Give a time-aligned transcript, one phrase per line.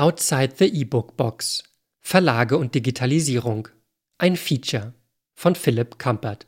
[0.00, 1.62] Outside the E-Book Box
[2.00, 3.68] Verlage und Digitalisierung
[4.16, 4.94] ein Feature
[5.34, 6.46] von Philipp Kampert.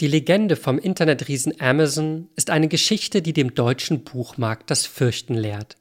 [0.00, 5.76] Die Legende vom Internetriesen Amazon ist eine Geschichte, die dem deutschen Buchmarkt das Fürchten lehrt.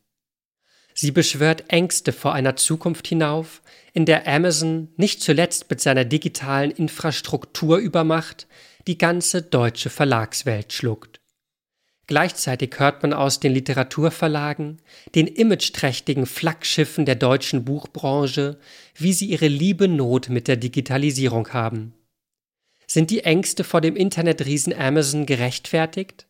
[0.94, 3.62] Sie beschwört Ängste vor einer Zukunft hinauf,
[3.94, 8.48] in der Amazon nicht zuletzt mit seiner digitalen Infrastrukturübermacht
[8.86, 11.23] die ganze deutsche Verlagswelt schluckt.
[12.08, 14.82] Gleichzeitig hört man aus den Literaturverlagen,
[15.16, 18.60] den imageträchtigen Flaggschiffen der deutschen Buchbranche,
[18.96, 21.94] wie sie ihre liebe Not mit der Digitalisierung haben.
[22.88, 26.28] Sind die Ängste vor dem Internetriesen Amazon gerechtfertigt?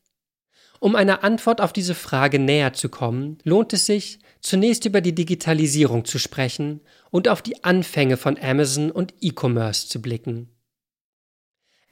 [0.79, 5.15] Um einer Antwort auf diese Frage näher zu kommen, lohnt es sich, zunächst über die
[5.15, 10.52] Digitalisierung zu sprechen und auf die Anfänge von Amazon und E-Commerce zu blicken.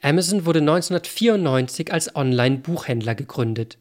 [0.04, 3.78] Amazon wurde 1994 als Online-Buchhändler gegründet.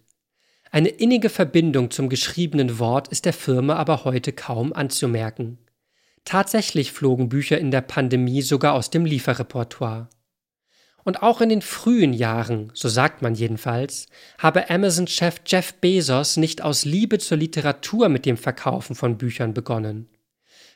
[0.69, 5.57] Eine innige Verbindung zum geschriebenen Wort ist der Firma aber heute kaum anzumerken.
[6.23, 10.09] Tatsächlich flogen Bücher in der Pandemie sogar aus dem Lieferrepertoire.
[11.03, 14.05] Und auch in den frühen Jahren, so sagt man jedenfalls,
[14.37, 20.07] habe Amazon-Chef Jeff Bezos nicht aus Liebe zur Literatur mit dem Verkaufen von Büchern begonnen.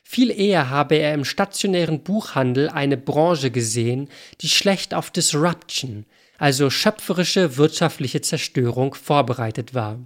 [0.08, 4.08] Viel eher habe er im stationären Buchhandel eine Branche gesehen,
[4.40, 6.06] die schlecht auf Disruption,
[6.38, 9.98] also schöpferische wirtschaftliche Zerstörung, vorbereitet war.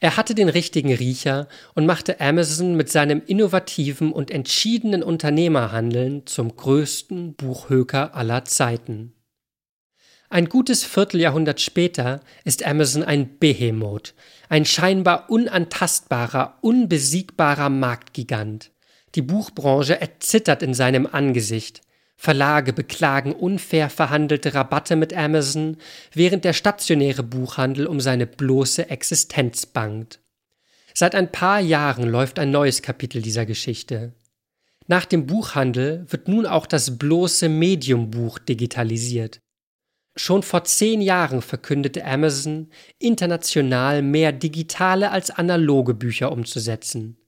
[0.00, 1.46] Er hatte den richtigen Riecher
[1.76, 9.12] und machte Amazon mit seinem innovativen und entschiedenen Unternehmerhandeln zum größten Buchhöker aller Zeiten.
[10.30, 14.14] Ein gutes Vierteljahrhundert später ist Amazon ein Behemoth,
[14.48, 18.72] ein scheinbar unantastbarer, unbesiegbarer Marktgigant.
[19.16, 21.80] Die Buchbranche erzittert in seinem Angesicht.
[22.18, 25.78] Verlage beklagen unfair verhandelte Rabatte mit Amazon,
[26.12, 30.20] während der stationäre Buchhandel um seine bloße Existenz bangt.
[30.92, 34.12] Seit ein paar Jahren läuft ein neues Kapitel dieser Geschichte.
[34.86, 39.40] Nach dem Buchhandel wird nun auch das bloße Mediumbuch digitalisiert.
[40.14, 47.18] Schon vor zehn Jahren verkündete Amazon, international mehr digitale als analoge Bücher umzusetzen.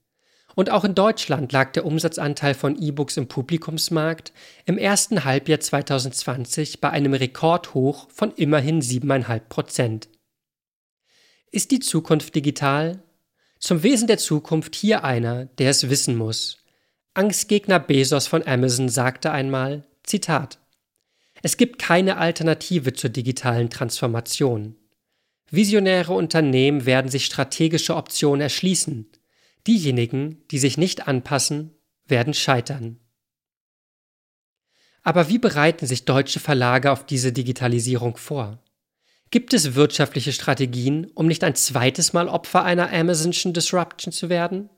[0.59, 4.33] Und auch in Deutschland lag der Umsatzanteil von E-Books im Publikumsmarkt
[4.65, 10.09] im ersten Halbjahr 2020 bei einem Rekordhoch von immerhin 7,5 Prozent.
[11.49, 13.01] Ist die Zukunft digital?
[13.57, 16.57] Zum Wesen der Zukunft hier einer, der es wissen muss.
[17.13, 20.59] Angstgegner Bezos von Amazon sagte einmal, Zitat,
[21.41, 24.75] es gibt keine Alternative zur digitalen Transformation.
[25.49, 29.09] Visionäre Unternehmen werden sich strategische Optionen erschließen,
[29.69, 31.75] Diejenigen, die sich nicht anpassen,
[32.07, 32.99] werden scheitern.
[35.03, 38.63] Aber wie bereiten sich deutsche Verlage auf diese Digitalisierung vor?
[39.29, 44.71] Gibt es wirtschaftliche Strategien, um nicht ein zweites Mal Opfer einer Amazonschen Disruption zu werden?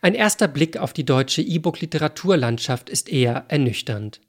[0.00, 4.22] Ein erster Blick auf die deutsche E-Book-Literaturlandschaft ist eher ernüchternd.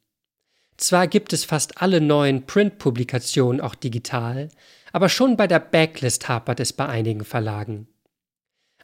[0.76, 4.50] Zwar gibt es fast alle neuen Print-Publikationen auch digital,
[4.92, 7.88] aber schon bei der Backlist hapert es bei einigen Verlagen.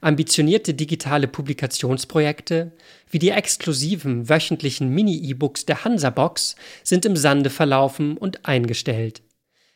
[0.02, 2.74] Ambitionierte digitale Publikationsprojekte
[3.10, 9.22] wie die exklusiven wöchentlichen Mini-E-Books der Hansabox sind im Sande verlaufen und eingestellt.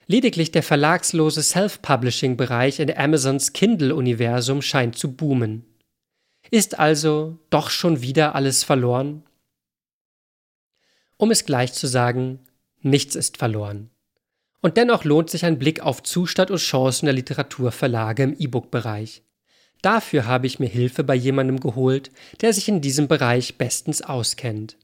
[0.07, 5.65] Lediglich der verlagslose Self-Publishing-Bereich in Amazons Kindle-Universum scheint zu boomen.
[6.49, 9.23] Ist also doch schon wieder alles verloren?
[11.17, 12.39] Um es gleich zu sagen,
[12.81, 13.89] nichts ist verloren.
[14.61, 19.23] Und dennoch lohnt sich ein Blick auf Zustand und Chancen der Literaturverlage im E-Book-Bereich.
[19.81, 22.11] Dafür habe ich mir Hilfe bei jemandem geholt,
[22.41, 24.77] der sich in diesem Bereich bestens auskennt.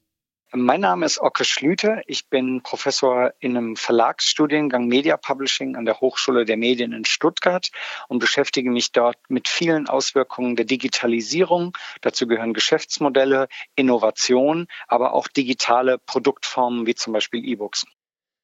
[0.54, 2.02] Mein Name ist Ocke Schlüter.
[2.08, 7.70] Ich bin Professor in einem Verlagsstudiengang Media Publishing an der Hochschule der Medien in Stuttgart
[8.08, 11.78] und beschäftige mich dort mit vielen Auswirkungen der Digitalisierung.
[12.00, 17.86] Dazu gehören Geschäftsmodelle, Innovation, aber auch digitale Produktformen wie zum Beispiel E-Books.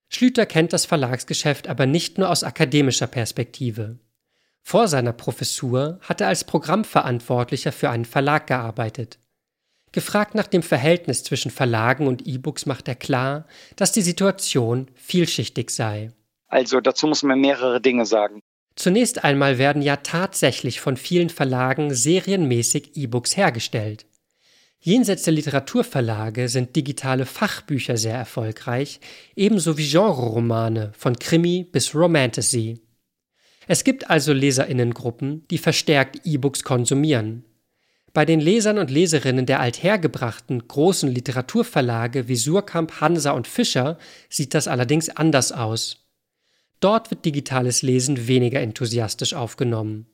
[0.10, 3.98] Schlüter kennt das Verlagsgeschäft aber nicht nur aus akademischer Perspektive.
[4.64, 9.20] Vor seiner Professur hat er als Programmverantwortlicher für einen Verlag gearbeitet.
[9.92, 13.46] Gefragt nach dem Verhältnis zwischen Verlagen und E-Books macht er klar,
[13.76, 16.12] dass die Situation vielschichtig sei.
[16.48, 18.40] Also dazu muss man mehrere Dinge sagen.
[18.76, 24.08] Zunächst einmal werden ja tatsächlich von vielen Verlagen serienmäßig E-Books hergestellt.
[24.80, 29.00] Jenseits der Literaturverlage sind digitale Fachbücher sehr erfolgreich,
[29.36, 32.82] ebenso wie Genreromane von Krimi bis Romantasy.
[33.68, 37.46] Es gibt also Leserinnengruppen, die verstärkt E-Books konsumieren.
[38.14, 43.98] Bei den Lesern und Leserinnen der althergebrachten großen Literaturverlage wie Surkamp, Hansa und Fischer
[44.30, 46.06] sieht das allerdings anders aus.
[46.80, 50.06] Dort wird digitales Lesen weniger enthusiastisch aufgenommen.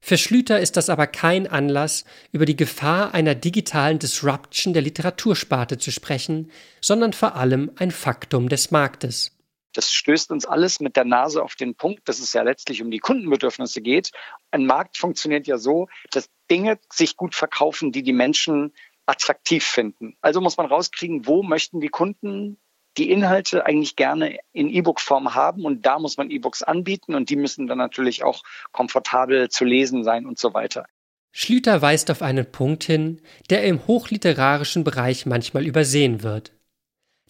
[0.00, 5.76] Für Schlüter ist das aber kein Anlass, über die Gefahr einer digitalen Disruption der Literatursparte
[5.76, 6.50] zu sprechen,
[6.80, 9.37] sondern vor allem ein Faktum des Marktes.
[9.78, 12.90] Das stößt uns alles mit der Nase auf den Punkt, dass es ja letztlich um
[12.90, 14.10] die Kundenbedürfnisse geht.
[14.50, 18.74] Ein Markt funktioniert ja so, dass Dinge sich gut verkaufen, die die Menschen
[19.06, 20.16] attraktiv finden.
[20.20, 22.58] Also muss man rauskriegen, wo möchten die Kunden
[22.96, 27.36] die Inhalte eigentlich gerne in E-Book-Form haben und da muss man E-Books anbieten und die
[27.36, 28.42] müssen dann natürlich auch
[28.72, 30.86] komfortabel zu lesen sein und so weiter.
[31.30, 36.57] Schlüter weist auf einen Punkt hin, der im hochliterarischen Bereich manchmal übersehen wird.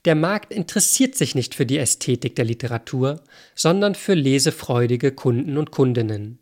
[0.05, 3.23] Der Markt interessiert sich nicht für die Ästhetik der Literatur,
[3.55, 6.39] sondern für lesefreudige Kunden und Kundinnen.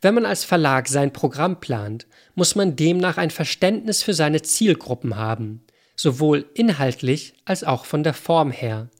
[0.00, 5.16] Wenn man als Verlag sein Programm plant, muss man demnach ein Verständnis für seine Zielgruppen
[5.16, 5.64] haben,
[5.96, 8.90] sowohl inhaltlich als auch von der Form her.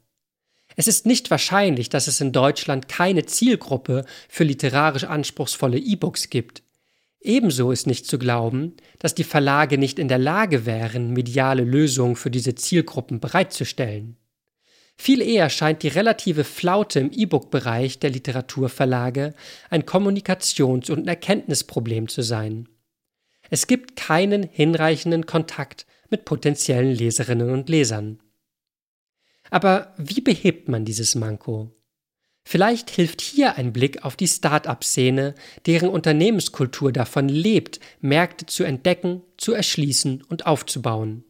[0.74, 6.62] Es ist nicht wahrscheinlich, dass es in Deutschland keine Zielgruppe für literarisch anspruchsvolle E-Books gibt.
[7.26, 12.14] Ebenso ist nicht zu glauben, dass die Verlage nicht in der Lage wären, mediale Lösungen
[12.14, 14.16] für diese Zielgruppen bereitzustellen.
[14.96, 19.34] Viel eher scheint die relative Flaute im E-Book-Bereich der Literaturverlage
[19.68, 22.68] ein Kommunikations- und Erkenntnisproblem zu sein.
[23.50, 28.20] Es gibt keinen hinreichenden Kontakt mit potenziellen Leserinnen und Lesern.
[29.50, 31.75] Aber wie behebt man dieses Manko?
[32.48, 35.34] Vielleicht hilft hier ein Blick auf die Start-up-Szene,
[35.66, 41.24] deren Unternehmenskultur davon lebt, Märkte zu entdecken, zu erschließen und aufzubauen.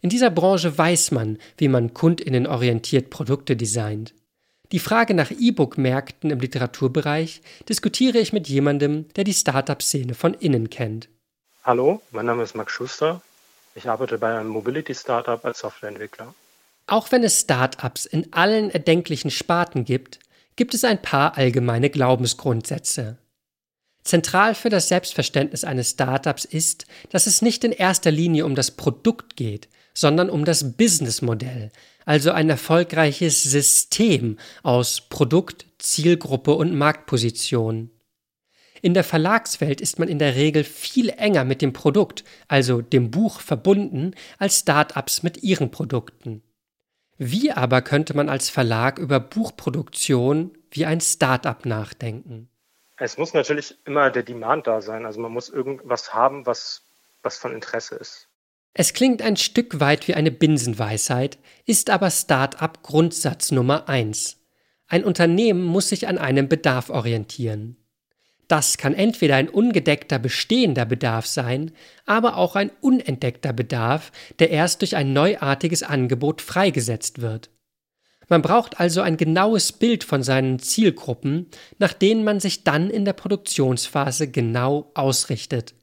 [0.00, 4.14] In dieser Branche weiß man, wie man kundinnenorientiert Produkte designt.
[4.72, 10.70] Die Frage nach E-Book-Märkten im Literaturbereich diskutiere ich mit jemandem, der die Start-up-Szene von innen
[10.70, 11.08] kennt.
[11.62, 13.22] Hallo, mein Name ist Max Schuster.
[13.76, 16.34] Ich arbeite bei einem Mobility-Startup als Softwareentwickler.
[16.86, 20.20] Auch wenn es Start-ups in allen erdenklichen Sparten gibt,
[20.54, 23.18] gibt es ein paar allgemeine Glaubensgrundsätze.
[24.04, 28.70] Zentral für das Selbstverständnis eines Startups ist, dass es nicht in erster Linie um das
[28.70, 31.72] Produkt geht, sondern um das Businessmodell,
[32.04, 37.90] also ein erfolgreiches System aus Produkt, Zielgruppe und Marktposition.
[38.80, 43.10] In der Verlagswelt ist man in der Regel viel enger mit dem Produkt, also dem
[43.10, 46.42] Buch, verbunden als Start-ups mit ihren Produkten.
[47.18, 52.48] Wie aber könnte man als Verlag über Buchproduktion wie ein Start-up nachdenken?
[52.98, 55.06] Es muss natürlich immer der Demand da sein.
[55.06, 56.82] Also man muss irgendwas haben, was,
[57.22, 58.28] was von Interesse ist.
[58.74, 64.38] Es klingt ein Stück weit wie eine Binsenweisheit, ist aber Start-up Grundsatz Nummer eins.
[64.86, 67.76] Ein Unternehmen muss sich an einem Bedarf orientieren.
[68.48, 71.72] Das kann entweder ein ungedeckter bestehender Bedarf sein,
[72.04, 77.50] aber auch ein unentdeckter Bedarf, der erst durch ein neuartiges Angebot freigesetzt wird.
[78.28, 81.46] Man braucht also ein genaues Bild von seinen Zielgruppen,
[81.78, 85.74] nach denen man sich dann in der Produktionsphase genau ausrichtet.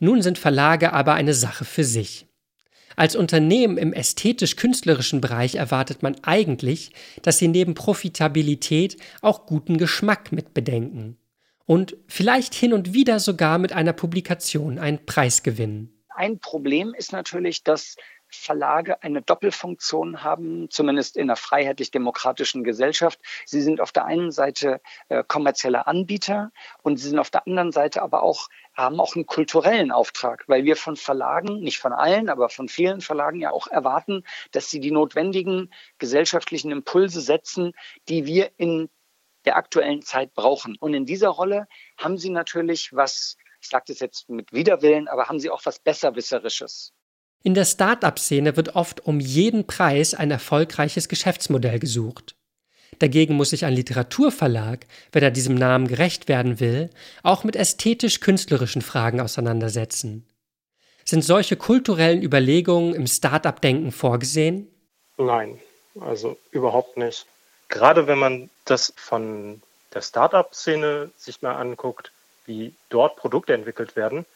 [0.00, 2.26] Nun sind Verlage aber eine Sache für sich.
[2.96, 6.92] Als Unternehmen im ästhetisch-künstlerischen Bereich erwartet man eigentlich,
[7.22, 11.19] dass sie neben Profitabilität auch guten Geschmack mit bedenken
[11.70, 16.02] und vielleicht hin und wieder sogar mit einer Publikation einen Preis gewinnen.
[16.08, 17.94] Ein Problem ist natürlich, dass
[18.26, 23.20] Verlage eine Doppelfunktion haben, zumindest in einer freiheitlich-demokratischen Gesellschaft.
[23.46, 24.80] Sie sind auf der einen Seite
[25.10, 26.50] äh, kommerzielle Anbieter
[26.82, 30.64] und sie sind auf der anderen Seite aber auch, haben auch einen kulturellen Auftrag, weil
[30.64, 34.80] wir von Verlagen, nicht von allen, aber von vielen Verlagen ja auch erwarten, dass sie
[34.80, 37.74] die notwendigen gesellschaftlichen Impulse setzen,
[38.08, 38.88] die wir in
[39.44, 40.76] der aktuellen Zeit brauchen.
[40.78, 41.66] Und in dieser Rolle
[41.96, 45.78] haben sie natürlich was, ich sage das jetzt mit Widerwillen, aber haben sie auch was
[45.78, 46.92] Besserwisserisches.
[47.42, 52.36] In der Start-up-Szene wird oft um jeden Preis ein erfolgreiches Geschäftsmodell gesucht.
[52.98, 56.90] Dagegen muss sich ein Literaturverlag, wenn er diesem Namen gerecht werden will,
[57.22, 60.26] auch mit ästhetisch-künstlerischen Fragen auseinandersetzen.
[61.06, 64.68] Sind solche kulturellen Überlegungen im Start-up-Denken vorgesehen?
[65.16, 65.58] Nein,
[65.98, 67.26] also überhaupt nicht
[67.70, 69.62] gerade wenn man das von
[69.94, 72.12] der Startup-Szene sich mal anguckt,
[72.44, 74.26] wie dort Produkte entwickelt werden,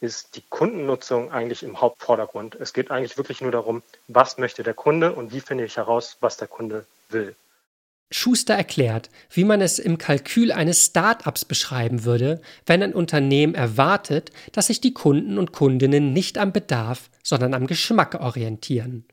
[0.00, 2.54] ist die Kundennutzung eigentlich im Hauptvordergrund.
[2.56, 6.16] Es geht eigentlich wirklich nur darum, was möchte der Kunde und wie finde ich heraus,
[6.20, 7.34] was der Kunde will.
[8.12, 14.32] Schuster erklärt, wie man es im Kalkül eines Startups beschreiben würde, wenn ein Unternehmen erwartet,
[14.52, 19.06] dass sich die Kunden und Kundinnen nicht am Bedarf, sondern am Geschmack orientieren.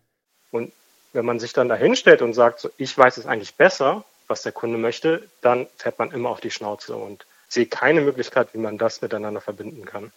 [0.49, 0.71] Und
[1.13, 4.43] wenn man sich dann dahin stellt und sagt, so, ich weiß es eigentlich besser, was
[4.43, 8.59] der Kunde möchte, dann fährt man immer auf die Schnauze und sehe keine Möglichkeit, wie
[8.59, 10.11] man das miteinander verbinden kann.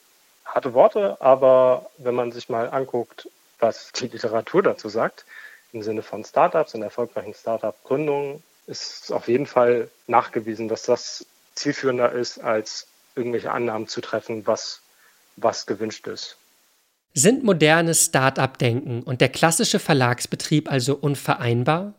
[0.44, 3.28] Harte Worte, aber wenn man sich mal anguckt,
[3.60, 5.24] was die Literatur dazu sagt,
[5.72, 12.12] im Sinne von Startups und erfolgreichen Startup-Gründungen, ist auf jeden Fall nachgewiesen, dass das zielführender
[12.12, 14.80] ist, als irgendwelche Annahmen zu treffen, was,
[15.36, 16.36] was gewünscht ist.
[17.12, 21.98] Sind modernes Start-up-Denken und der klassische Verlagsbetrieb also unvereinbar?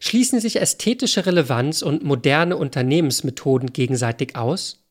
[0.00, 4.86] Schließen sich ästhetische Relevanz und moderne Unternehmensmethoden gegenseitig aus?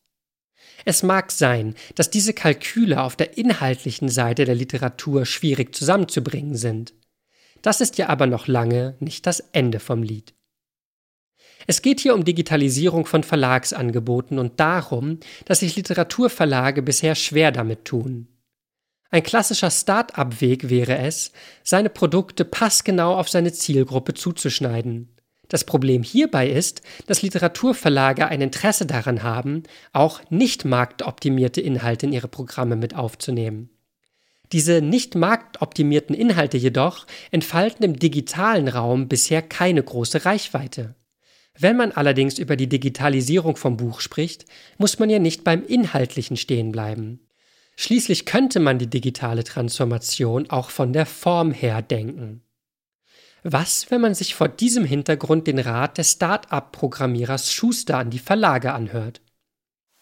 [0.86, 6.94] Es mag sein, dass diese Kalküle auf der inhaltlichen Seite der Literatur schwierig zusammenzubringen sind.
[7.64, 10.36] Das ist ja aber noch lange nicht das Ende vom Lied.
[11.66, 17.86] Es geht hier um Digitalisierung von Verlagsangeboten und darum, dass sich Literaturverlage bisher schwer damit
[17.86, 18.28] tun.
[19.12, 21.32] Ein klassischer Start-up-Weg wäre es,
[21.64, 25.10] seine Produkte passgenau auf seine Zielgruppe zuzuschneiden.
[25.48, 29.64] Das Problem hierbei ist, dass Literaturverlage ein Interesse daran haben,
[29.94, 33.72] auch nicht marktoptimierte Inhalte in ihre Programme mit aufzunehmen.
[34.52, 40.96] Diese nicht marktoptimierten Inhalte jedoch entfalten im digitalen Raum bisher keine große Reichweite.
[41.58, 44.46] Wenn man allerdings über die Digitalisierung vom Buch spricht,
[44.78, 47.20] muss man ja nicht beim Inhaltlichen stehen bleiben.
[47.82, 52.44] Schließlich könnte man die digitale Transformation auch von der Form her denken.
[53.44, 58.74] Was, wenn man sich vor diesem Hintergrund den Rat des Start-up-Programmierers Schuster an die Verlage
[58.74, 59.22] anhört?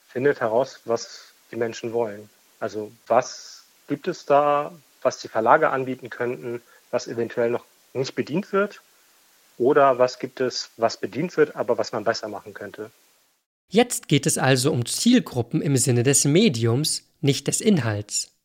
[0.08, 2.28] Findet heraus, was die Menschen wollen.
[2.60, 4.72] Also was gibt es da,
[5.04, 8.82] was die Verlage anbieten könnten, was eventuell noch nicht bedient wird?
[9.60, 12.90] Oder was gibt es, was bedient wird, aber was man besser machen könnte?
[13.70, 18.38] Jetzt geht es also um Zielgruppen im Sinne des Mediums, nicht des Inhalts.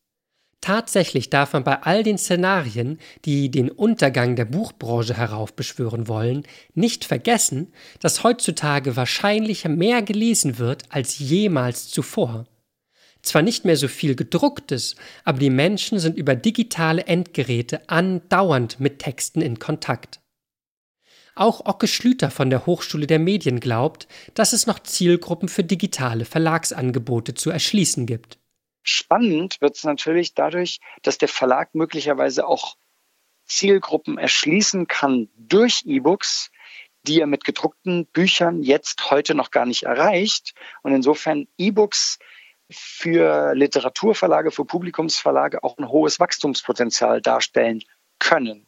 [0.63, 7.03] Tatsächlich darf man bei all den Szenarien, die den Untergang der Buchbranche heraufbeschwören wollen, nicht
[7.03, 12.45] vergessen, dass heutzutage wahrscheinlich mehr gelesen wird als jemals zuvor.
[13.21, 18.99] Zwar nicht mehr so viel gedrucktes, aber die Menschen sind über digitale Endgeräte andauernd mit
[18.99, 20.21] Texten in Kontakt.
[21.35, 26.23] Auch Ocke Schlüter von der Hochschule der Medien glaubt, dass es noch Zielgruppen für digitale
[26.23, 28.37] Verlagsangebote zu erschließen gibt.
[28.83, 32.75] Spannend wird es natürlich dadurch, dass der Verlag möglicherweise auch
[33.45, 36.51] Zielgruppen erschließen kann durch E-Books,
[37.03, 40.53] die er mit gedruckten Büchern jetzt heute noch gar nicht erreicht.
[40.81, 42.19] Und insofern E-Books
[42.69, 47.83] für Literaturverlage, für Publikumsverlage auch ein hohes Wachstumspotenzial darstellen
[48.19, 48.67] können.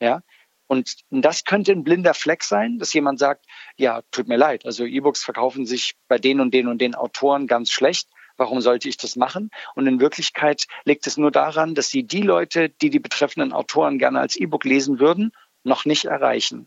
[0.00, 0.22] Ja,
[0.66, 3.44] und das könnte ein blinder Fleck sein, dass jemand sagt,
[3.76, 7.46] ja, tut mir leid, also E-Books verkaufen sich bei den und den und den Autoren
[7.46, 8.08] ganz schlecht.
[8.40, 9.50] Warum sollte ich das machen?
[9.74, 13.98] Und in Wirklichkeit liegt es nur daran, dass sie die Leute, die die betreffenden Autoren
[13.98, 15.32] gerne als E-Book lesen würden,
[15.62, 16.66] noch nicht erreichen.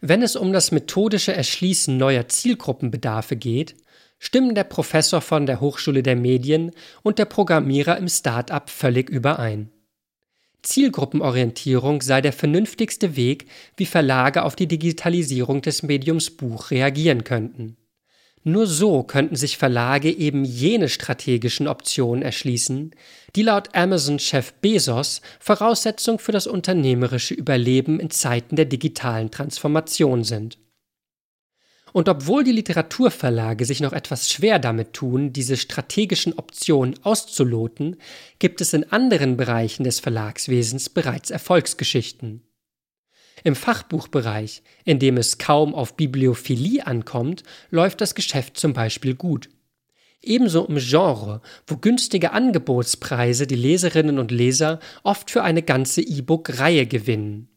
[0.00, 3.76] Wenn es um das methodische Erschließen neuer Zielgruppenbedarfe geht,
[4.18, 6.72] stimmen der Professor von der Hochschule der Medien
[7.04, 9.70] und der Programmierer im Start-up völlig überein.
[10.62, 17.76] Zielgruppenorientierung sei der vernünftigste Weg, wie Verlage auf die Digitalisierung des Mediums Buch reagieren könnten.
[18.46, 22.90] Nur so könnten sich Verlage eben jene strategischen Optionen erschließen,
[23.34, 30.58] die laut Amazon-Chef Bezos Voraussetzung für das unternehmerische Überleben in Zeiten der digitalen Transformation sind.
[31.94, 37.96] Und obwohl die Literaturverlage sich noch etwas schwer damit tun, diese strategischen Optionen auszuloten,
[38.40, 42.42] gibt es in anderen Bereichen des Verlagswesens bereits Erfolgsgeschichten.
[43.42, 49.48] Im Fachbuchbereich, in dem es kaum auf Bibliophilie ankommt, läuft das Geschäft zum Beispiel gut.
[50.22, 56.86] Ebenso im Genre, wo günstige Angebotspreise die Leserinnen und Leser oft für eine ganze E-Book-Reihe
[56.86, 57.48] gewinnen.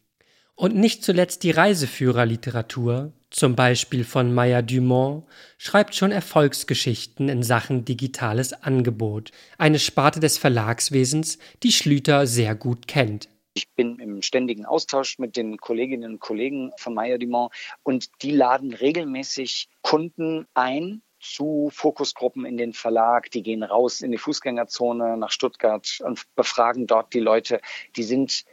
[0.54, 5.24] Und nicht zuletzt die Reiseführerliteratur, zum Beispiel von Maya Dumont,
[5.56, 12.88] schreibt schon Erfolgsgeschichten in Sachen digitales Angebot, eine Sparte des Verlagswesens, die Schlüter sehr gut
[12.88, 13.28] kennt.
[13.54, 17.52] Ich bin im ständigen Austausch mit den Kolleginnen und Kollegen von Maya Dumont
[17.82, 24.12] und die laden regelmäßig Kunden ein, zu Fokusgruppen in den Verlag, die gehen raus in
[24.12, 27.60] die Fußgängerzone nach Stuttgart und befragen dort die Leute.
[27.96, 28.44] Die sind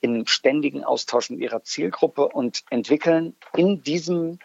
[0.00, 4.38] in ständigen Austausch mit ihrer Zielgruppe und entwickeln in diesem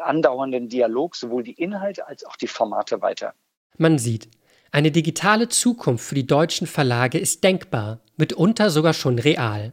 [0.00, 3.34] andauernden Dialog sowohl die Inhalte als auch die Formate weiter.
[3.76, 4.28] Man sieht,
[4.74, 9.72] eine digitale Zukunft für die deutschen Verlage ist denkbar, mitunter sogar schon real.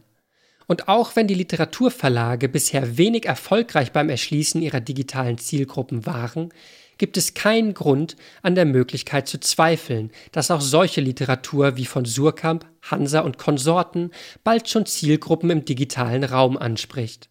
[0.68, 6.50] Und auch wenn die Literaturverlage bisher wenig erfolgreich beim Erschließen ihrer digitalen Zielgruppen waren,
[6.98, 12.04] gibt es keinen Grund, an der Möglichkeit zu zweifeln, dass auch solche Literatur wie von
[12.04, 14.12] Surkamp, Hansa und Konsorten
[14.44, 17.28] bald schon Zielgruppen im digitalen Raum anspricht.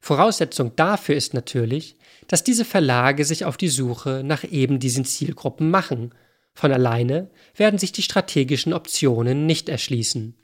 [0.00, 1.94] Voraussetzung dafür ist natürlich,
[2.26, 6.12] dass diese Verlage sich auf die Suche nach eben diesen Zielgruppen machen.
[6.60, 10.34] Von alleine werden sich die strategischen Optionen nicht erschließen.